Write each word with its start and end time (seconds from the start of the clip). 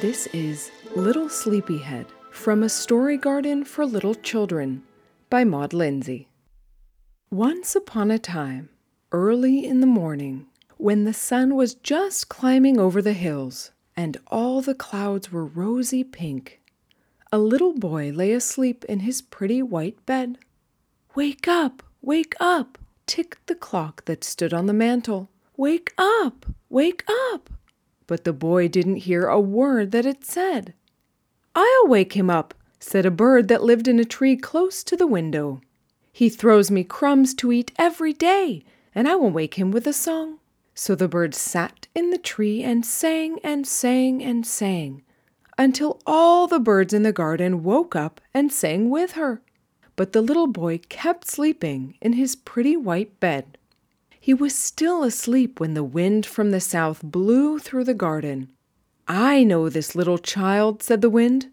This 0.00 0.28
is 0.28 0.70
Little 0.96 1.28
Sleepyhead 1.28 2.06
from 2.30 2.62
A 2.62 2.70
Story 2.70 3.18
Garden 3.18 3.64
for 3.64 3.84
Little 3.84 4.14
Children 4.14 4.82
by 5.28 5.44
Maud 5.44 5.74
Lindsay. 5.74 6.26
Once 7.30 7.76
upon 7.76 8.10
a 8.10 8.18
time, 8.18 8.70
early 9.12 9.62
in 9.62 9.80
the 9.80 9.86
morning, 9.86 10.46
when 10.78 11.04
the 11.04 11.12
sun 11.12 11.54
was 11.54 11.74
just 11.74 12.30
climbing 12.30 12.80
over 12.80 13.02
the 13.02 13.12
hills 13.12 13.72
and 13.94 14.16
all 14.28 14.62
the 14.62 14.74
clouds 14.74 15.30
were 15.30 15.44
rosy 15.44 16.02
pink, 16.02 16.62
a 17.30 17.36
little 17.38 17.74
boy 17.74 18.10
lay 18.10 18.32
asleep 18.32 18.86
in 18.86 19.00
his 19.00 19.20
pretty 19.20 19.62
white 19.62 20.06
bed. 20.06 20.38
Wake 21.14 21.46
up! 21.46 21.82
Wake 22.00 22.34
up! 22.40 22.78
ticked 23.04 23.46
the 23.48 23.54
clock 23.54 24.06
that 24.06 24.24
stood 24.24 24.54
on 24.54 24.64
the 24.64 24.72
mantel. 24.72 25.28
Wake 25.58 25.92
up! 25.98 26.46
Wake 26.70 27.04
up! 27.30 27.50
But 28.10 28.24
the 28.24 28.32
boy 28.32 28.66
didn't 28.66 29.06
hear 29.06 29.28
a 29.28 29.38
word 29.38 29.92
that 29.92 30.04
it 30.04 30.24
said. 30.24 30.74
I'll 31.54 31.86
wake 31.86 32.14
him 32.14 32.28
up, 32.28 32.54
said 32.80 33.06
a 33.06 33.10
bird 33.10 33.46
that 33.46 33.62
lived 33.62 33.86
in 33.86 34.00
a 34.00 34.04
tree 34.04 34.36
close 34.36 34.82
to 34.82 34.96
the 34.96 35.06
window. 35.06 35.60
He 36.12 36.28
throws 36.28 36.72
me 36.72 36.82
crumbs 36.82 37.34
to 37.34 37.52
eat 37.52 37.70
every 37.78 38.12
day, 38.12 38.64
and 38.96 39.06
I 39.06 39.14
will 39.14 39.30
wake 39.30 39.54
him 39.54 39.70
with 39.70 39.86
a 39.86 39.92
song. 39.92 40.40
So 40.74 40.96
the 40.96 41.06
bird 41.06 41.36
sat 41.36 41.86
in 41.94 42.10
the 42.10 42.18
tree 42.18 42.64
and 42.64 42.84
sang 42.84 43.38
and 43.44 43.64
sang 43.64 44.24
and 44.24 44.44
sang 44.44 45.04
until 45.56 46.00
all 46.04 46.48
the 46.48 46.58
birds 46.58 46.92
in 46.92 47.04
the 47.04 47.12
garden 47.12 47.62
woke 47.62 47.94
up 47.94 48.20
and 48.34 48.50
sang 48.50 48.90
with 48.90 49.12
her. 49.12 49.40
But 49.94 50.14
the 50.14 50.20
little 50.20 50.48
boy 50.48 50.80
kept 50.88 51.28
sleeping 51.28 51.94
in 52.00 52.14
his 52.14 52.34
pretty 52.34 52.76
white 52.76 53.20
bed. 53.20 53.56
He 54.20 54.34
was 54.34 54.54
still 54.54 55.02
asleep 55.02 55.58
when 55.58 55.72
the 55.72 55.82
wind 55.82 56.26
from 56.26 56.50
the 56.50 56.60
south 56.60 57.02
blew 57.02 57.58
through 57.58 57.84
the 57.84 57.94
garden. 57.94 58.52
I 59.08 59.42
know 59.44 59.68
this 59.68 59.94
little 59.94 60.18
child, 60.18 60.82
said 60.82 61.00
the 61.00 61.08
wind. 61.08 61.48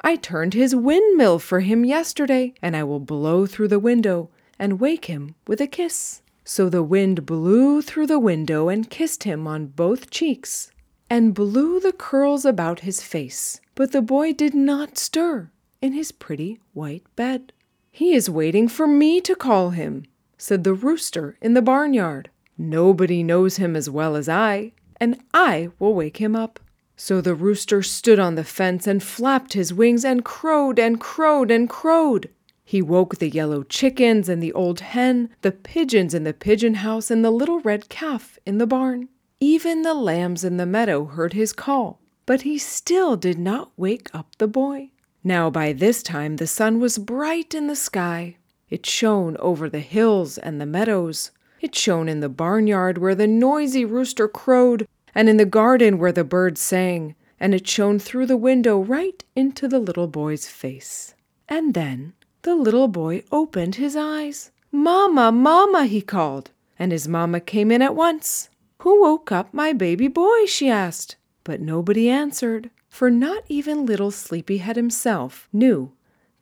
I 0.00 0.16
turned 0.16 0.54
his 0.54 0.74
windmill 0.74 1.38
for 1.38 1.60
him 1.60 1.84
yesterday, 1.84 2.54
and 2.62 2.74
I 2.74 2.84
will 2.84 3.00
blow 3.00 3.44
through 3.44 3.68
the 3.68 3.78
window 3.78 4.30
and 4.58 4.80
wake 4.80 5.04
him 5.04 5.34
with 5.46 5.60
a 5.60 5.66
kiss. 5.66 6.22
So 6.42 6.70
the 6.70 6.82
wind 6.82 7.26
blew 7.26 7.82
through 7.82 8.06
the 8.06 8.18
window 8.18 8.70
and 8.70 8.88
kissed 8.90 9.24
him 9.24 9.46
on 9.46 9.66
both 9.66 10.10
cheeks, 10.10 10.70
and 11.10 11.34
blew 11.34 11.80
the 11.80 11.92
curls 11.92 12.46
about 12.46 12.80
his 12.80 13.02
face. 13.02 13.60
But 13.74 13.92
the 13.92 14.02
boy 14.02 14.32
did 14.32 14.54
not 14.54 14.96
stir 14.96 15.50
in 15.82 15.92
his 15.92 16.12
pretty 16.12 16.60
white 16.72 17.04
bed. 17.14 17.52
He 17.92 18.14
is 18.14 18.30
waiting 18.30 18.68
for 18.68 18.86
me 18.86 19.20
to 19.20 19.34
call 19.34 19.70
him, 19.70 20.06
said 20.40 20.64
the 20.64 20.74
rooster 20.74 21.36
in 21.42 21.54
the 21.54 21.62
barnyard. 21.62 22.30
Nobody 22.56 23.22
knows 23.22 23.56
him 23.56 23.76
as 23.76 23.90
well 23.90 24.16
as 24.16 24.28
I, 24.28 24.72
and 24.98 25.20
I 25.34 25.68
will 25.78 25.94
wake 25.94 26.16
him 26.16 26.34
up. 26.34 26.58
So 26.96 27.20
the 27.20 27.34
rooster 27.34 27.82
stood 27.82 28.18
on 28.18 28.34
the 28.34 28.44
fence 28.44 28.86
and 28.86 29.02
flapped 29.02 29.52
his 29.52 29.72
wings 29.72 30.04
and 30.04 30.24
crowed 30.24 30.78
and 30.78 31.00
crowed 31.00 31.50
and 31.50 31.68
crowed. 31.68 32.30
He 32.64 32.82
woke 32.82 33.16
the 33.16 33.28
yellow 33.28 33.62
chickens 33.64 34.28
and 34.28 34.42
the 34.42 34.52
old 34.52 34.80
hen, 34.80 35.30
the 35.42 35.52
pigeons 35.52 36.14
in 36.14 36.24
the 36.24 36.32
pigeon 36.32 36.74
house, 36.74 37.10
and 37.10 37.24
the 37.24 37.30
little 37.30 37.60
red 37.60 37.88
calf 37.88 38.38
in 38.46 38.58
the 38.58 38.66
barn. 38.66 39.08
Even 39.40 39.82
the 39.82 39.94
lambs 39.94 40.44
in 40.44 40.56
the 40.56 40.66
meadow 40.66 41.06
heard 41.06 41.32
his 41.32 41.52
call, 41.52 42.00
but 42.26 42.42
he 42.42 42.58
still 42.58 43.16
did 43.16 43.38
not 43.38 43.72
wake 43.76 44.08
up 44.14 44.36
the 44.36 44.46
boy. 44.48 44.90
Now 45.24 45.50
by 45.50 45.72
this 45.72 46.02
time 46.02 46.36
the 46.36 46.46
sun 46.46 46.80
was 46.80 46.98
bright 46.98 47.54
in 47.54 47.66
the 47.66 47.76
sky. 47.76 48.36
It 48.70 48.86
shone 48.86 49.36
over 49.38 49.68
the 49.68 49.80
hills 49.80 50.38
and 50.38 50.60
the 50.60 50.66
meadows. 50.66 51.32
It 51.60 51.74
shone 51.74 52.08
in 52.08 52.20
the 52.20 52.28
barnyard 52.28 52.98
where 52.98 53.16
the 53.16 53.26
noisy 53.26 53.84
rooster 53.84 54.28
crowed, 54.28 54.86
and 55.14 55.28
in 55.28 55.36
the 55.36 55.44
garden 55.44 55.98
where 55.98 56.12
the 56.12 56.24
birds 56.24 56.60
sang, 56.60 57.16
and 57.40 57.54
it 57.54 57.66
shone 57.66 57.98
through 57.98 58.26
the 58.26 58.36
window 58.36 58.78
right 58.78 59.24
into 59.34 59.66
the 59.66 59.80
little 59.80 60.06
boy's 60.06 60.46
face. 60.46 61.14
And 61.48 61.74
then 61.74 62.12
the 62.42 62.54
little 62.54 62.88
boy 62.88 63.24
opened 63.32 63.74
his 63.74 63.96
eyes. 63.96 64.52
Mamma, 64.70 65.32
Mamma, 65.32 65.86
he 65.86 66.00
called, 66.00 66.52
and 66.78 66.92
his 66.92 67.08
mamma 67.08 67.40
came 67.40 67.72
in 67.72 67.82
at 67.82 67.96
once. 67.96 68.48
Who 68.78 69.02
woke 69.02 69.32
up 69.32 69.52
my 69.52 69.72
baby 69.72 70.06
boy? 70.06 70.46
she 70.46 70.70
asked. 70.70 71.16
But 71.42 71.60
nobody 71.60 72.08
answered, 72.08 72.70
for 72.88 73.10
not 73.10 73.44
even 73.48 73.84
little 73.84 74.10
Sleepyhead 74.10 74.76
himself 74.76 75.48
knew 75.52 75.92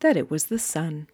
that 0.01 0.15
it 0.15 0.29
was 0.29 0.45
the 0.45 0.59
sun. 0.59 1.07